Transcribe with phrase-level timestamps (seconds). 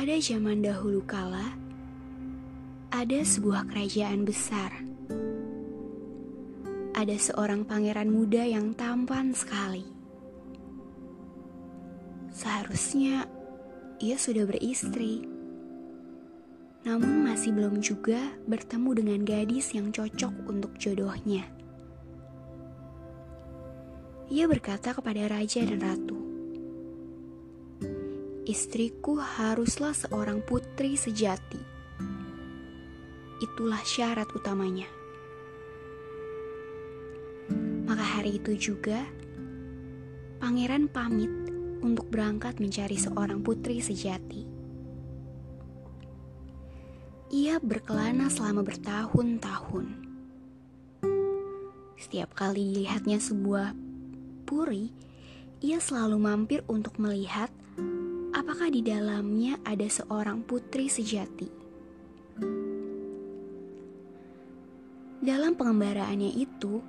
[0.00, 1.52] Pada zaman dahulu kala,
[2.88, 4.72] ada sebuah kerajaan besar.
[6.96, 9.84] Ada seorang pangeran muda yang tampan sekali.
[12.32, 13.28] Seharusnya
[14.00, 15.28] ia sudah beristri,
[16.88, 21.44] namun masih belum juga bertemu dengan gadis yang cocok untuk jodohnya.
[24.32, 26.19] Ia berkata kepada raja dan ratu,
[28.50, 31.62] "Istriku haruslah seorang putri sejati.
[33.38, 34.90] Itulah syarat utamanya."
[37.86, 39.06] Maka hari itu juga,
[40.42, 41.30] pangeran pamit
[41.78, 44.42] untuk berangkat mencari seorang putri sejati.
[47.30, 49.86] Ia berkelana selama bertahun-tahun.
[51.94, 53.70] Setiap kali dilihatnya sebuah
[54.42, 54.90] puri,
[55.62, 57.54] ia selalu mampir untuk melihat
[58.40, 61.52] apakah di dalamnya ada seorang putri sejati.
[65.20, 66.80] Dalam pengembaraannya itu,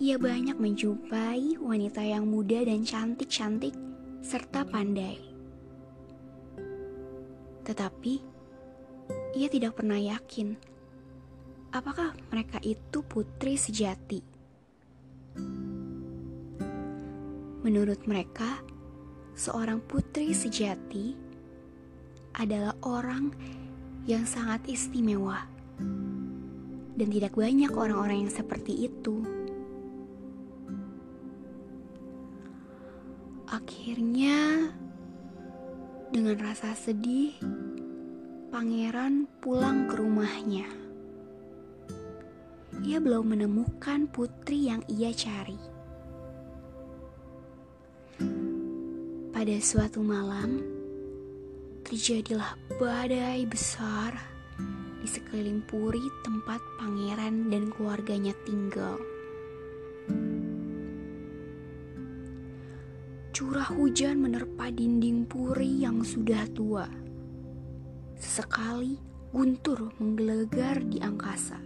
[0.00, 3.76] ia banyak menjumpai wanita yang muda dan cantik-cantik
[4.24, 5.20] serta pandai.
[7.68, 8.14] Tetapi
[9.36, 10.56] ia tidak pernah yakin
[11.76, 14.24] apakah mereka itu putri sejati.
[17.60, 18.64] Menurut mereka,
[19.36, 21.12] seorang putri sejati
[22.40, 23.28] adalah orang
[24.08, 25.44] yang sangat istimewa,
[26.96, 29.20] dan tidak banyak orang-orang yang seperti itu.
[33.46, 34.72] Akhirnya,
[36.08, 37.36] dengan rasa sedih,
[38.48, 40.66] pangeran pulang ke rumahnya.
[42.88, 45.75] Ia belum menemukan putri yang ia cari.
[49.46, 50.58] Pada suatu malam,
[51.86, 54.10] terjadilah badai besar
[54.98, 58.98] di sekeliling puri tempat pangeran dan keluarganya tinggal.
[63.30, 66.90] Curah hujan menerpa dinding puri yang sudah tua.
[68.18, 68.98] Sesekali
[69.30, 71.62] guntur menggelegar di angkasa.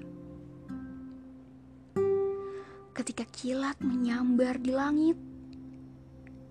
[2.92, 5.29] Ketika kilat menyambar di langit,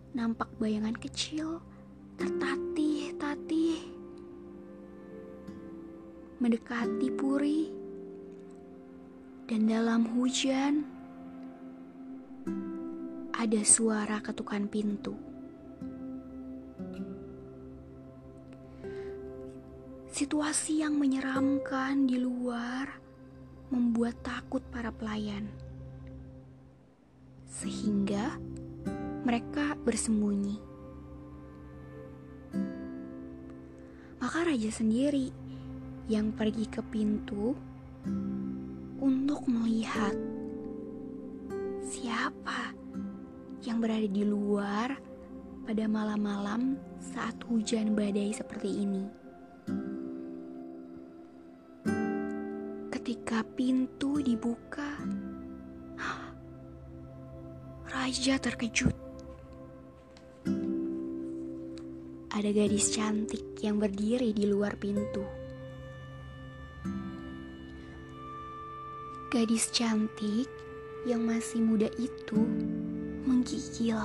[0.10, 1.62] nampak bayangan kecil
[2.18, 3.78] tertatih-tatih
[6.42, 7.70] mendekati puri
[9.46, 10.88] dan dalam hujan
[13.40, 15.16] ada suara ketukan pintu.
[20.10, 23.00] Situasi yang menyeramkan di luar
[23.72, 25.48] membuat takut para pelayan,
[27.48, 28.36] sehingga
[29.24, 30.58] mereka bersembunyi.
[34.20, 35.32] Maka raja sendiri
[36.12, 37.56] yang pergi ke pintu
[39.00, 40.12] untuk melihat
[41.88, 42.76] siapa
[43.64, 45.00] yang berada di luar
[45.64, 49.06] pada malam-malam saat hujan badai seperti ini.
[52.92, 55.00] Ketika pintu dibuka,
[57.96, 58.99] raja terkejut.
[62.40, 65.28] Ada gadis cantik yang berdiri di luar pintu.
[69.28, 70.48] Gadis cantik
[71.04, 72.40] yang masih muda itu
[73.28, 74.00] menggigil.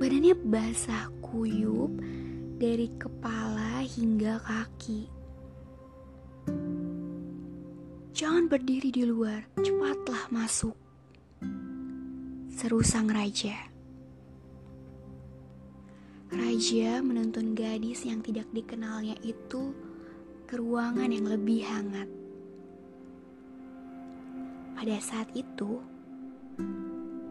[0.00, 1.92] Badannya basah kuyup
[2.56, 5.12] dari kepala hingga kaki.
[8.16, 10.72] Jangan berdiri di luar, cepatlah masuk.
[12.56, 13.76] Seru sang raja.
[16.28, 19.72] Raja menuntun gadis yang tidak dikenalnya itu
[20.44, 22.08] ke ruangan yang lebih hangat.
[24.76, 25.80] Pada saat itu,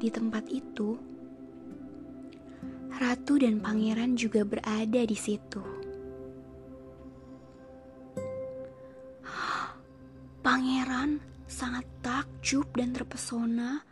[0.02, 0.98] di tempat itu,
[2.98, 5.62] ratu dan pangeran juga berada di situ.
[10.42, 13.86] Pangeran sangat takjub dan terpesona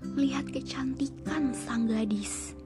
[0.00, 2.56] melihat kecantikan sang gadis.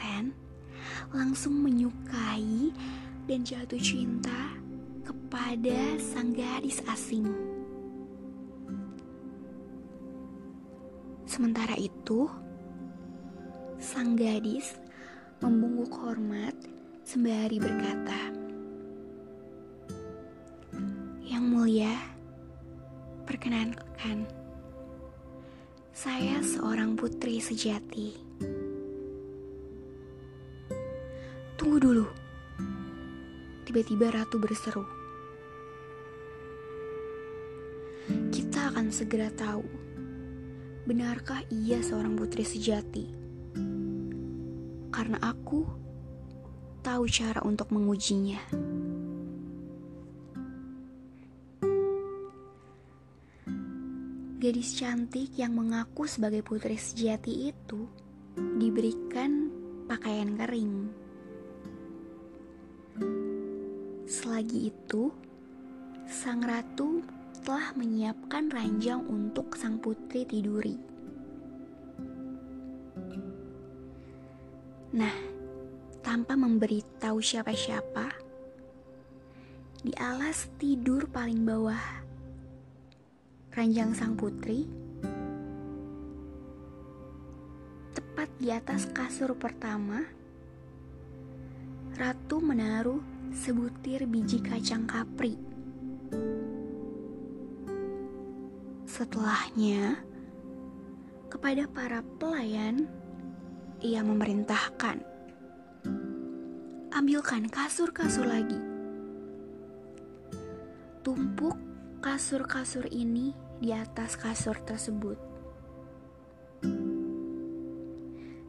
[0.00, 0.32] Pangeran
[1.12, 2.72] langsung menyukai
[3.28, 4.56] dan jatuh cinta
[5.04, 7.28] kepada sang gadis asing.
[11.28, 12.32] Sementara itu,
[13.76, 14.80] sang gadis
[15.44, 16.56] membungkuk hormat
[17.04, 18.32] sembari berkata,
[21.28, 21.92] "Yang mulia,
[23.28, 24.24] perkenankan,
[25.92, 28.16] saya seorang putri sejati.
[31.80, 32.04] Dulu.
[33.64, 34.84] Tiba-tiba Ratu berseru.
[38.28, 39.64] Kita akan segera tahu.
[40.84, 43.08] Benarkah ia seorang putri sejati?
[44.92, 45.64] Karena aku
[46.84, 48.44] tahu cara untuk mengujinya.
[54.36, 57.88] Gadis cantik yang mengaku sebagai putri sejati itu
[58.36, 59.48] diberikan
[59.88, 60.99] pakaian kering.
[64.10, 65.14] Selagi itu,
[66.10, 66.98] sang ratu
[67.46, 70.74] telah menyiapkan ranjang untuk sang putri tiduri.
[74.98, 75.14] Nah,
[76.02, 78.10] tanpa memberitahu siapa-siapa,
[79.86, 81.78] di alas tidur paling bawah
[83.54, 84.66] ranjang sang putri,
[87.94, 90.02] tepat di atas kasur pertama,
[92.00, 95.38] Ratu menaruh sebutir biji kacang kapri.
[98.90, 100.02] Setelahnya,
[101.30, 102.90] kepada para pelayan,
[103.80, 105.00] ia memerintahkan,
[106.90, 108.58] "Ambilkan kasur-kasur lagi."
[111.00, 111.56] Tumpuk
[112.02, 113.32] kasur-kasur ini
[113.62, 115.16] di atas kasur tersebut.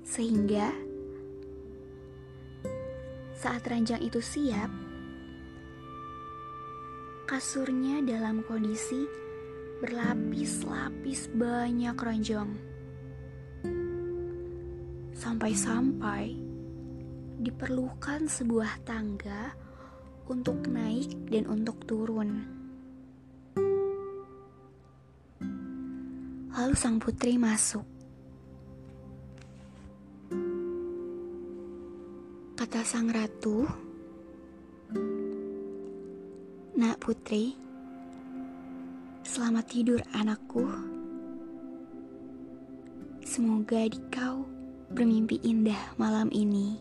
[0.03, 0.90] Sehingga
[3.41, 4.69] saat ranjang itu siap,
[7.25, 9.09] kasurnya dalam kondisi
[9.81, 12.53] berlapis-lapis banyak ranjang.
[15.17, 16.37] Sampai-sampai
[17.41, 19.57] diperlukan sebuah tangga
[20.29, 22.45] untuk naik dan untuk turun.
[26.53, 27.90] Lalu sang putri masuk.
[32.61, 33.65] Kata sang ratu,
[36.77, 37.57] Nak putri,
[39.25, 40.69] selamat tidur anakku.
[43.25, 44.45] Semoga di kau
[44.93, 46.77] bermimpi indah malam ini.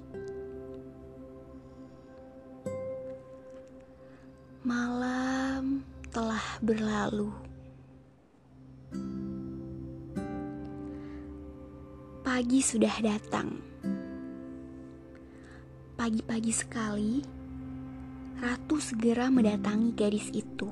[4.60, 5.80] Malam
[6.12, 7.32] telah berlalu.
[12.20, 13.70] Pagi sudah datang.
[16.00, 17.20] Pagi-pagi sekali,
[18.40, 20.64] Ratu segera mendatangi gadis itu.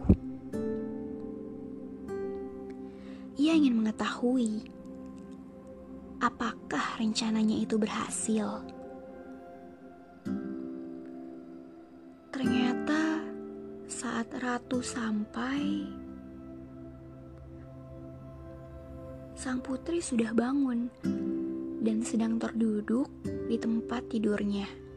[3.36, 4.64] Ia ingin mengetahui
[6.25, 8.64] apakah rencananya itu berhasil.
[12.32, 13.20] Ternyata
[13.84, 15.92] saat Ratu sampai,
[19.36, 20.88] sang putri sudah bangun
[21.84, 23.12] dan sedang terduduk
[23.44, 24.88] di tempat tidurnya.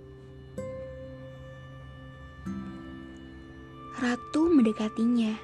[4.00, 5.36] Ratu mendekatinya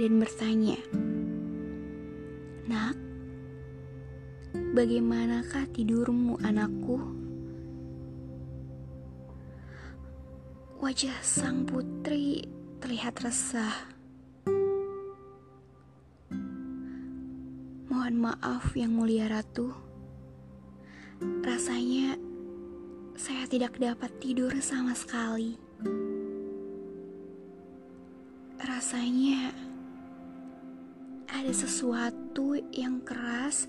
[0.00, 0.80] dan bertanya,
[2.64, 2.96] "Nak,
[4.72, 6.96] bagaimanakah tidurmu, anakku?"
[10.78, 12.46] Wajah sang putri
[12.78, 13.74] terlihat resah.
[17.90, 19.74] Mohon maaf yang mulia ratu.
[21.42, 22.14] Rasanya
[23.18, 25.58] saya tidak dapat tidur sama sekali.
[28.78, 29.50] Rasanya
[31.26, 33.66] ada sesuatu yang keras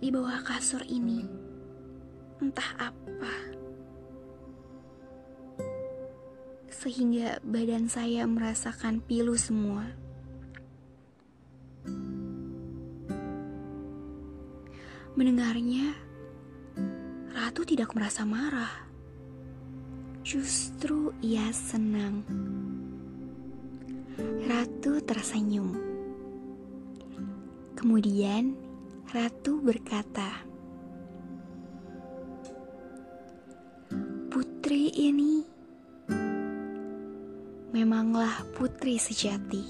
[0.00, 1.28] di bawah kasur ini.
[2.40, 3.34] Entah apa.
[6.72, 9.84] Sehingga badan saya merasakan pilu semua.
[15.12, 15.92] Mendengarnya,
[17.36, 18.88] Ratu tidak merasa marah.
[20.24, 22.24] Justru ia senang.
[24.44, 25.76] Ratu tersenyum.
[27.74, 28.56] Kemudian
[29.10, 30.44] Ratu berkata,
[34.28, 35.42] "Putri ini
[37.70, 39.64] memanglah putri sejati.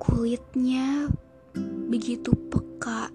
[0.00, 1.06] Kulitnya
[1.86, 3.08] begitu peka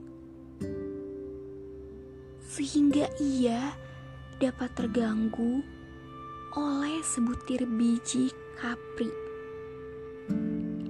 [2.52, 3.72] sehingga ia
[4.40, 5.64] dapat terganggu
[6.52, 8.28] oleh sebutir biji
[8.60, 9.08] kapri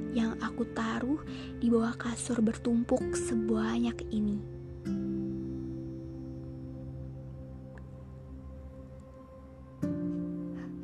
[0.10, 1.22] yang aku taruh
[1.62, 4.42] di bawah kasur bertumpuk sebanyak ini.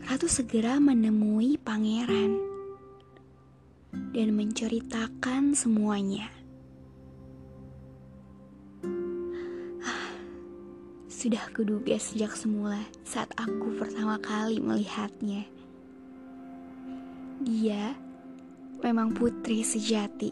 [0.05, 2.37] Ratu segera menemui pangeran
[4.13, 6.36] dan menceritakan semuanya.
[11.27, 15.43] Sudah kuduga sejak semula saat aku pertama kali melihatnya.
[17.43, 17.91] Dia
[18.79, 20.31] memang putri sejati.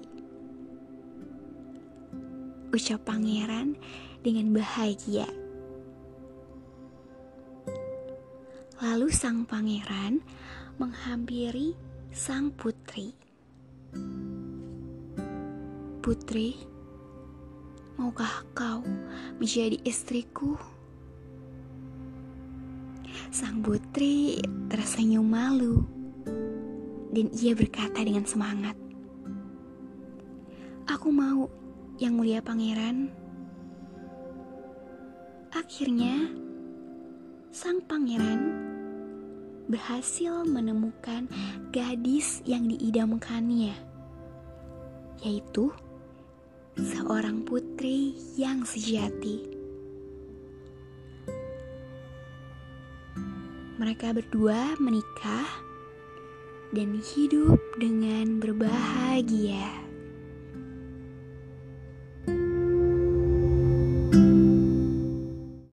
[2.71, 3.75] Ucap pangeran
[4.23, 5.27] dengan bahagia.
[8.79, 10.23] Lalu sang pangeran
[10.79, 11.75] menghampiri
[12.15, 13.11] sang putri.
[15.99, 16.55] Putri,
[17.99, 18.79] maukah kau
[19.43, 20.74] menjadi istriku?
[23.35, 24.39] Sang putri
[24.71, 25.83] tersenyum malu
[27.11, 28.79] dan ia berkata dengan semangat,
[30.87, 31.51] "Aku mau,
[31.99, 33.11] yang mulia pangeran."
[35.51, 36.31] Akhirnya,
[37.51, 38.55] sang pangeran
[39.67, 41.27] berhasil menemukan
[41.75, 43.75] gadis yang diidamkannya,
[45.27, 45.75] yaitu
[46.79, 49.54] seorang putri yang sejati.
[53.75, 55.47] Mereka berdua menikah
[56.71, 59.84] dan hidup dengan berbahagia.